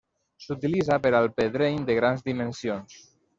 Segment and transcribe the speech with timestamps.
[0.45, 2.99] S'utilitza per al pedreny de grans dimensions.